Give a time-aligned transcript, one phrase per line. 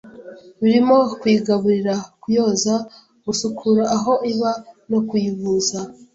[0.61, 2.73] birimo kuyigaburira, kuyoza,
[3.25, 4.51] gusukura aho iba
[4.91, 5.77] no kuyivuza